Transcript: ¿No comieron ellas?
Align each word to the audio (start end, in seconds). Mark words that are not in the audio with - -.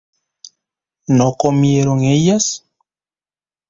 ¿No 1.05 1.33
comieron 1.35 2.01
ellas? 2.01 2.65